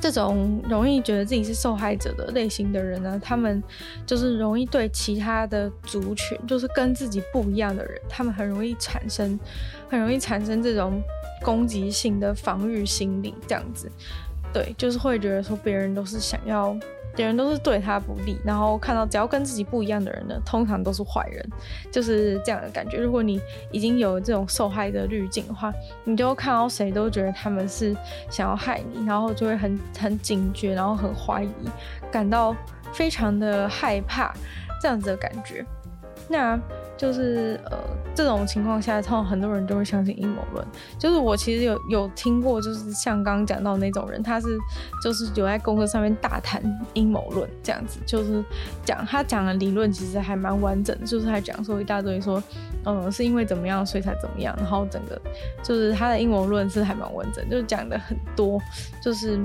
[0.00, 3.62] 这种容易觉得自己是受害者的类型的人呢，他们
[4.06, 9.38] 就是容易对其他的族群，就是跟自己不一样的人，他们很容易产生
[9.90, 11.02] 很容易产生这种。
[11.42, 13.90] 攻击性的防御心理，这样子，
[14.52, 16.76] 对，就是会觉得说别人都是想要，
[17.14, 21.46] 别人都是对他不利，然后看到只要跟自己不一样的人呢，通常都是坏人，
[21.90, 22.96] 就是这样的感觉。
[22.98, 25.72] 如果你已经有这种受害的滤镜的话，
[26.04, 27.94] 你就看到谁都觉得他们是
[28.30, 31.68] 想要害你，然后就会很很警觉，然后很怀疑，
[32.10, 32.56] 感到
[32.92, 34.32] 非常的害怕，
[34.80, 35.64] 这样子的感觉。
[36.28, 36.58] 那。
[37.02, 37.76] 就是呃，
[38.14, 40.64] 这种情况下，通常很多人都会相信阴谋论。
[40.96, 44.56] 就是我其实有有听过，就是像刚刚讲到那种人，他是
[45.02, 46.62] 就是有在公车上面大谈
[46.94, 48.44] 阴谋论这样子，就是
[48.84, 52.40] 讲他讲的理论其实还蛮完整的，就是还讲说一大堆说，
[52.84, 55.20] 嗯，是因为怎么样所以才怎么样，然后整个
[55.60, 58.60] 就是他的阴谋论是还蛮完整，就是讲的很多，
[59.02, 59.40] 就是。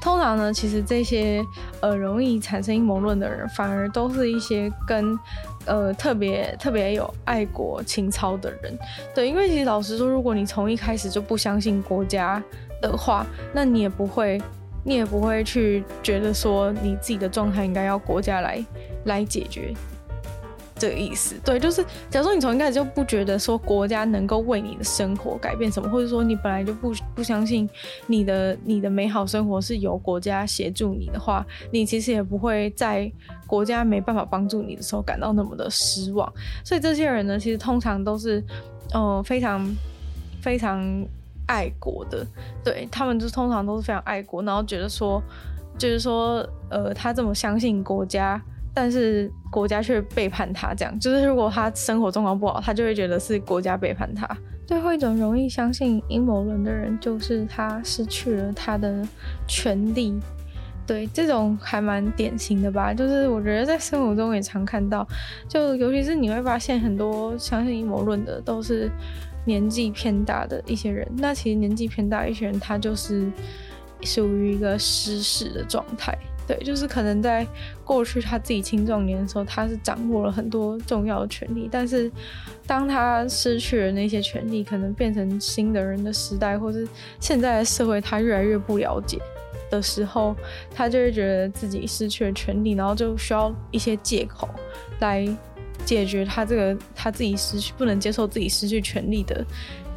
[0.00, 1.44] 通常呢，其实这些
[1.82, 5.18] 呃容易产生阴谋论的人，反而都是一些跟
[5.68, 8.76] 呃特别特别有爱国情操的人。
[9.14, 12.42] 对，因为其实老实说，如果你从一开始就不相信国家
[12.82, 14.40] 的话，那你也不会，
[14.82, 18.64] 你也不会去觉得说你自己的状态应该要国家来
[19.04, 19.72] 来解决。
[20.78, 27.68] 这个意思，对，就是假如说你从一开始就不觉得说国家能够为你的生活改变什么，或者说你本来就不不相信
[28.06, 33.10] 你的你的美好生活是由国家协助你的话，你其实也不会在
[33.46, 36.32] 国家没办法帮助你的时候感到那么的失望。
[36.64, 38.42] 所以这些人呢，其实通常都是，
[38.92, 39.68] 呃，非常
[40.40, 40.80] 非常
[41.46, 42.26] 爱国的，
[42.62, 45.22] 对，他们就通常都是非常爱国，然后觉得说。
[45.78, 48.42] 就是说，呃，他这么相信国家，
[48.80, 54.24] 但是国家却背叛他，这样就是如果他生活状况不好，他就会觉得是国家背叛他。
[54.68, 59.04] 最后一种容易相信阴谋论的人，就是他失去了他的
[59.48, 60.14] 权利。
[60.86, 65.04] 对，这种还蛮典型的吧，就是我觉得在生活中也常看到，
[65.48, 68.88] 就尤其是你会发现很多相信阴谋论的都是
[69.44, 71.04] 年纪偏大的一些人。
[71.16, 73.28] 那其实年纪偏大一些人，他就是
[74.02, 76.16] 属于一个失势的状态。
[76.48, 77.46] 对，就是可能在
[77.84, 82.10] 过去他自己青壮年的时候，他是掌握了很多重要的权利，但是
[82.66, 86.88] 当他失去了那些权利，可能变成新的人的时代，或是
[87.20, 89.18] 现在的社会，他越来越不了解
[89.70, 90.34] 的时候，
[90.74, 94.48] 他就会觉得自己失去了权利，然后就需要一些借口
[95.00, 95.28] 来
[95.84, 99.44] 解决他这个他自己失去不能接受自己失去权利的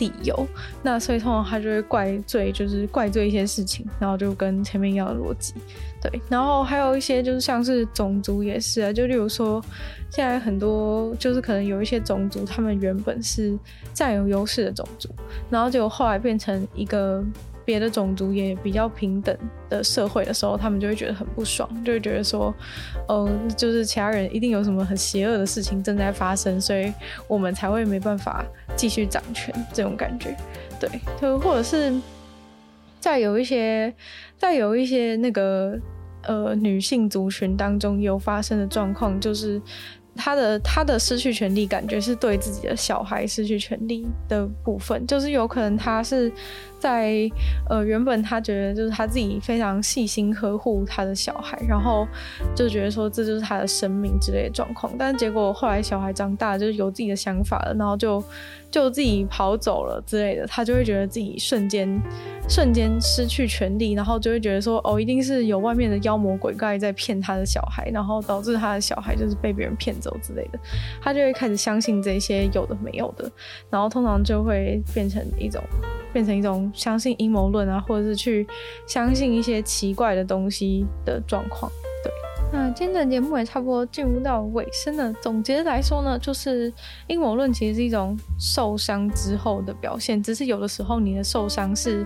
[0.02, 0.48] 理由。
[0.84, 5.54] 那所以通常他就会怪罪，就是怪罪一些事情，然后就跟前面一样的逻辑。
[6.02, 9.64] 对，然后还有一些就是像是种族也是啊，就例如说，
[10.10, 13.56] 现在很多就是可能有一些种族，他们原本是
[13.94, 15.08] 占有优势的种族，
[15.52, 17.24] 然后就后来变成一个
[17.72, 19.34] 别的种族也比较平等
[19.70, 22.54] 的社会的时候，他们就会觉得很不爽，就会觉得说，
[23.08, 26.92] 嗯、就是其他人一定有什么很邪恶的事情正在发生，所以
[27.30, 28.44] 我们才会没办法
[28.76, 30.36] 继续掌权这种感觉。
[30.80, 30.90] 对，
[31.22, 31.94] 就或者是。
[33.00, 33.92] 再有一些，
[34.38, 35.76] 再有一些那个
[36.22, 39.60] 呃女性族群当中有发生的状况，就是
[40.16, 46.32] 她的她的失去权利，感觉是对自己的小孩失去权利的部分，就是有可能她是。
[46.82, 47.30] 在
[47.70, 52.08] 呃，原本他觉得就是他自己非常细心呵护他的小孩，然后
[52.56, 54.92] 就觉得说这就是他的生命之类的状况。
[54.98, 58.24] 但结果后来小孩长大，就是有自己的想法了，然后就
[58.72, 62.02] 就自己跑走了之类的，他就会觉得自己瞬间
[62.50, 70.60] 瞬间失去权利，然后就会觉得说哦，一定是有外面的妖魔鬼怪在骗他的小孩，然后导致他的小孩就是被别人骗走之类的，
[71.00, 73.32] 他就会开始相信这些有的没有的，
[73.70, 75.62] 然后通常就会变成一种。
[76.14, 78.48] 变成一种相信阴谋论啊，或者是去
[78.88, 81.72] 相信一些奇怪的东西的状况。
[82.04, 82.12] 对，
[82.52, 85.14] 那今天的节目也差不多进入到尾声了。
[85.22, 86.74] 总结来说呢，就是
[87.08, 92.06] 阴谋论其实是一种受伤之后的表现，只是有的时候你的受伤是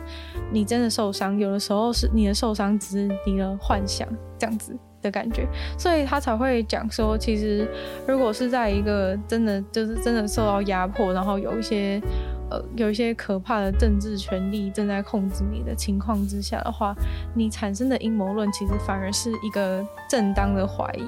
[0.52, 5.48] 你真的受伤，有的时候是你的受伤只是你的幻想这样子的感觉，
[5.78, 7.66] 所以他才会讲说，其实
[8.06, 12.02] 如果是在一个真的就是真的受到压迫，然后有一些。
[12.50, 16.96] 呃，有一些可怕的政治权力正在控制你的情况之下的话，
[17.34, 21.06] 你产生的阴谋论其实反而是一个正当的怀疑。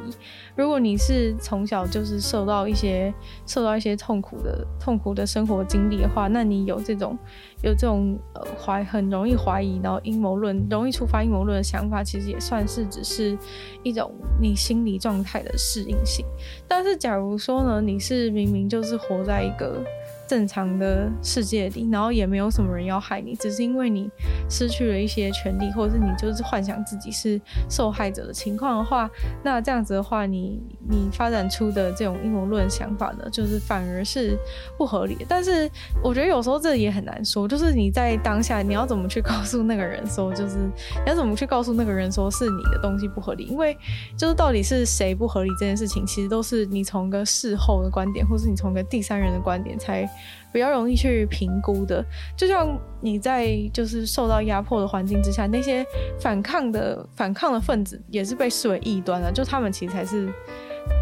[0.55, 3.13] 如果你是从小就是受到一些
[3.45, 7.15] 受到一些痛苦的痛苦的生活经历的话，那你有这种
[7.61, 13.37] 有这种呃怀很容易怀疑，然后阴谋论容易触发阴谋论的想法，其实也算是只是
[13.83, 16.25] 一种你心理状态的适应性。
[16.67, 19.83] 但是假如说呢，你是明明就是活在一个。
[20.27, 24.09] 正常的世界里，然后也没有什么人要害你，只是因为你
[24.49, 29.09] 失去了一些权利，或者是你就是幻想自己是受害者的情况的话，
[29.43, 34.37] 那这样子的话，你你发展出的这种阴谋论想法呢，就是反而是
[34.77, 35.25] 不合理的。
[35.29, 35.69] 但是
[36.03, 43.77] 我觉得有时候这也很难说，就是你在当下你要怎么去告诉那个人说，就是你要怎么去告诉那个人说是你的东西不合理，因为
[44.17, 50.05] 就是到底是谁不合理这件事情，其实都是你从个事后的观点，或是你从个第三人的观点才。
[50.51, 52.03] 比较容易去评估的，
[52.35, 52.67] 就像
[53.01, 55.85] 你在就是受到压迫的环境之下，那些
[56.19, 60.27] 反抗的反抗的分子也是被视为异端的，就他们其实才是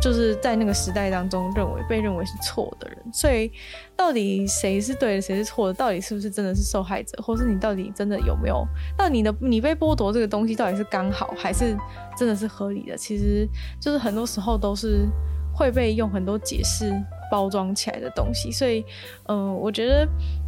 [0.02, 2.98] 就是在那个时代当中认为被认为是错的人。
[3.14, 3.52] 所以
[3.96, 5.74] 到底谁是对的，谁是错的？
[5.74, 8.66] 到底是不是真的是受害者，或是你到底真的有没有？
[8.98, 11.78] 那你的你被剥夺这个东西到底是刚好还是
[12.18, 12.98] 真的是合理的？
[12.98, 13.48] 其实
[13.80, 15.08] 就是很多时候都是
[15.54, 16.92] 会被用很多解释。
[17.32, 18.84] 包装起来的东西，所以，
[19.28, 20.08] 嗯、我觉得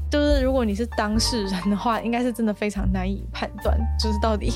[0.09, 4.51] 就是如果你是当事人的话，应该是真的非常难以判断，就是到底，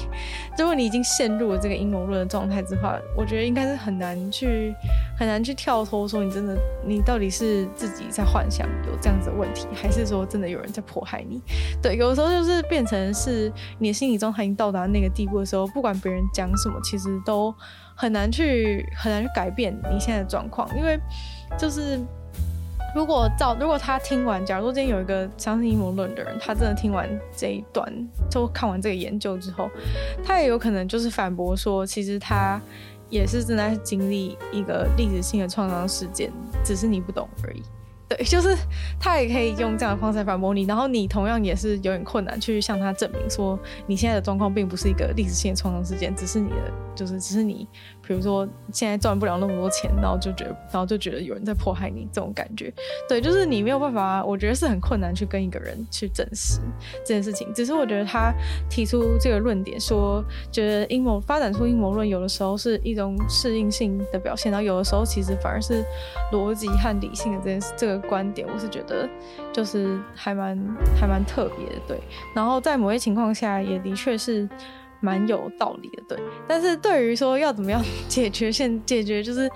[0.58, 4.74] 如果你已经陷入了这个阴谋论的状态之话，我觉得应该是很难去
[5.18, 11.42] 很难去跳脱，说你真的你到底是自己在幻想有这样子的问题，还是说真的有人在迫害你？
[11.82, 17.54] 对，有时候就是变成是你的心理状态已经到达那个地步的时候，不管别人讲什么，其实都
[17.96, 21.00] 很难去很难去改变你现在的状况，因为。
[21.60, 22.00] 就是，
[22.94, 27.92] 如果照如果他听完，假如说今天有一个相信阴谋论的人，他真的听完这一段，
[28.30, 29.70] 就看完这个研究之后，
[30.24, 32.60] 他也有可能就是反驳说，其实他
[33.10, 36.32] 也是正在经历一个历史性的创伤事件，
[36.64, 37.62] 只是你不懂而已。
[38.10, 38.54] 对， 就是
[39.00, 47.66] 他也可以用这样的方式反驳你，然后你同样也是有点困难去向他证明说你现在的状况并不是一个历史性的创伤事件，只是你的就是只是你。
[48.12, 52.70] 比如说，现在赚不了那么多钱，然后就觉得，然后就觉得有人在迫害你，这种感觉，
[53.08, 56.60] 对，就是你没有办法，我觉得是很困难去跟一个人去证实
[57.06, 57.48] 这件事情。
[57.54, 58.34] 只是我觉得他
[58.70, 65.82] 提出这个论点，说觉得阴谋发展出阴谋论，有的时候是一种适应性的表现，然后有的时候其实反而是
[66.34, 69.08] 逻辑和理性的这件事这个观点，我是觉得
[69.54, 70.60] 就是还蛮
[71.00, 71.98] 还蛮特别的，对。
[72.36, 74.50] 然后在某些情况下，也的确是。
[75.02, 76.20] 蛮有道理的，对。
[76.48, 79.50] 但是对于说要怎么样 解决现解决就是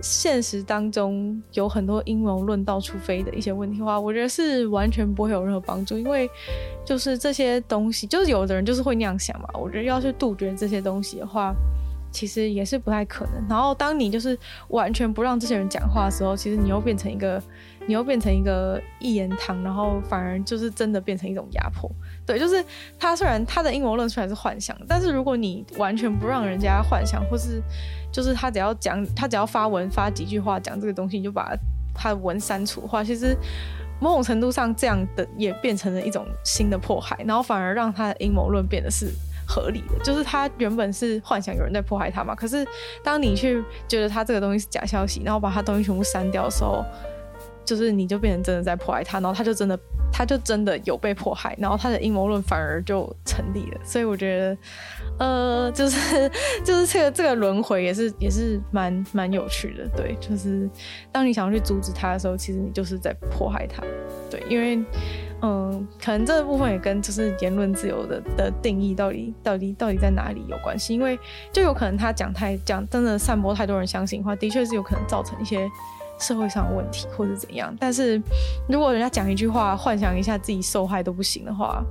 [0.00, 6.28] 现实当中有很多阴谋论到处飞的一些问题的话，我觉得是完全不会有任何帮助，因为
[6.84, 9.48] 就是这些东西，就是有的人就是会那样想嘛。
[9.54, 11.54] 我觉得要去杜绝这些东西的话，
[12.12, 13.44] 其实也是不太可能。
[13.48, 14.38] 然后当你就是
[14.68, 17.42] 完全不让这些人讲话的时候，其实你又变成一个。
[17.84, 21.90] 你又变成一个一言堂，然后反而就是真的变成一种压迫。
[22.24, 22.64] 对，就是
[22.96, 27.60] 他虽然他的阴谋论虽然是幻想，但是如果你完全不让人家幻想，或是
[28.12, 31.52] 就是他只要讲，他只要发文发几句话讲这个东西，你就把
[31.92, 33.36] 他的文删除的话，其实
[33.98, 39.10] 某种程度上这样的也变成了一种新的迫害，然后反而让他的阴谋论变得是
[39.52, 39.98] 合理的。
[40.02, 42.66] 就是他原本是幻想有人在迫害他嘛，可是
[43.04, 46.82] 当你去觉得他这个东西是假消息，然后把他东西全部删掉的时候。
[47.64, 49.78] 就是你就变成真的在迫害他，然后他就真的
[50.12, 53.80] 他就真的有被迫害，然后他的阴谋论反而就成立了。
[53.84, 54.58] 所以我觉得，
[55.20, 56.28] 呃，就是
[56.64, 59.88] 就是这个这个轮回也是也是蛮蛮有趣的。
[59.96, 60.68] 对，就是
[61.12, 63.80] 当你想要去阻止他的时候，其实你就是在迫害他。
[64.28, 64.76] 对，因为
[65.42, 70.94] 嗯，可能这部分也跟就是言论自由的的定义到底到底到底在哪里有关系。
[70.94, 71.18] 因为
[71.52, 75.68] 就有可能他讲太讲真的散播太多人相信的话，的确是有可能造成一些。
[76.18, 78.22] 社会上的问题或者怎样，但是
[78.68, 81.82] 如果人家讲一句话，幻想一下自己受害都不行的话。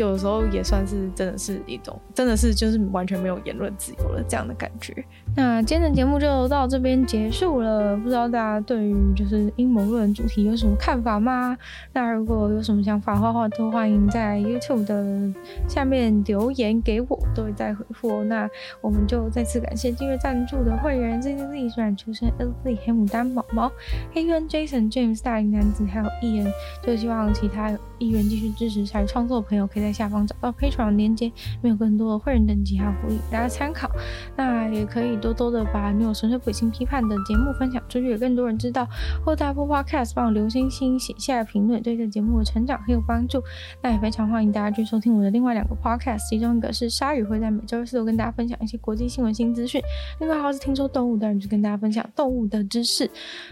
[0.00, 4.94] 有的时候也算是真的是一种，真的是就是完全没有言论自由了这样的感觉。
[5.36, 11.56] 那今天的节目就到这边结束了，不知道大家对于就是阴谋论主题有什么看法吗？
[11.92, 15.32] 那如果有什么想法的话，都欢迎在 YouTube 的
[15.68, 18.24] 下面留言给我，都会再回复哦。
[18.24, 18.48] 那
[18.80, 23.70] 我们就再次感谢订阅赞助的会员：Z Z Z、虽然出身 L Z、黑牡丹宝宝、
[24.12, 26.50] 黑渊 Jason、James、大龄男子，还有艺人。
[26.82, 27.70] 就希望其他
[28.00, 30.00] 意愿继续支持参与创作的朋友，可以在。
[30.00, 31.30] 下方找到 patron 连接，
[31.60, 33.90] 没有更多的会员等级还有福利，大家参考。
[34.34, 38.88] 那也可以多多的把女友纯粹不理性批判的节目分享出去，给更多人知道。
[39.22, 43.42] 或大部 Podcast 帮我留星星，写下评论，对这节目的成长很有帮助。
[43.82, 49.82] 那也非常欢迎大家去收听我的另外两个 Podcast，其中一个是鲨鱼，会在每周四都跟大家分享一些国际新闻新资讯；
[50.20, 53.10] 另外还是听说动物的人，就跟大家分享动物的知识。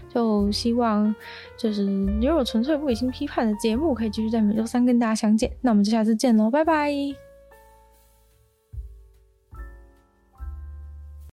[0.08, 1.14] 就希望
[1.58, 5.50] 就是女友纯粹不理性批判的节目，可以继续在每周三跟大家相见。
[5.60, 6.50] 那我们就下次见喽。
[6.50, 7.27] 拜拜。